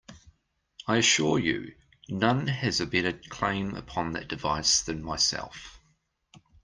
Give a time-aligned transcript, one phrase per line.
[0.87, 1.75] I assure you,
[2.09, 5.79] none has a better claim upon that device than myself.